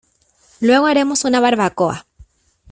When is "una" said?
1.25-1.39